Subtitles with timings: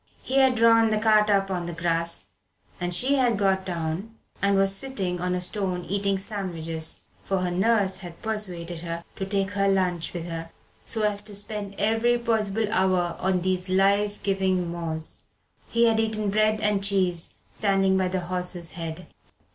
[0.23, 2.25] He had drawn the cart up on the grass,
[2.79, 7.51] and she had got down and was sitting on a stone eating sandwiches, for her
[7.51, 10.49] nurse had persuaded her to take her lunch with her
[10.85, 15.19] so as to spend every possible hour on these life giving moors.
[15.69, 19.05] He had eaten bread and cheese standing by the horse's head.